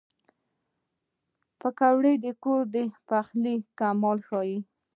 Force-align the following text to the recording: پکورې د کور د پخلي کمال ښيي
پکورې 1.59 2.13
د 2.23 2.25
کور 2.43 2.61
د 2.73 2.75
پخلي 3.07 3.55
کمال 3.79 4.17
ښيي 4.27 4.57